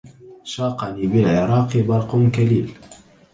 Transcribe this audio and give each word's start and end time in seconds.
شاقني 0.43 1.07
بالعراق 1.07 1.77
برق 1.77 2.29
كليل 2.35 2.73